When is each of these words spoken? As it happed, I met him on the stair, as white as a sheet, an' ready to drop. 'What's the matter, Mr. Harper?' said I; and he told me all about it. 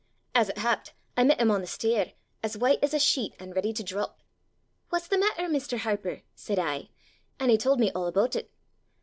As 0.33 0.49
it 0.49 0.57
happed, 0.57 0.93
I 1.15 1.23
met 1.23 1.39
him 1.39 1.51
on 1.51 1.61
the 1.61 1.67
stair, 1.67 2.13
as 2.41 2.57
white 2.57 2.79
as 2.83 2.91
a 2.91 2.97
sheet, 2.97 3.35
an' 3.39 3.51
ready 3.51 3.71
to 3.71 3.83
drop. 3.83 4.23
'What's 4.89 5.07
the 5.07 5.19
matter, 5.19 5.43
Mr. 5.43 5.77
Harper?' 5.77 6.23
said 6.33 6.57
I; 6.57 6.89
and 7.39 7.51
he 7.51 7.57
told 7.59 7.79
me 7.79 7.91
all 7.91 8.07
about 8.07 8.35
it. 8.35 8.49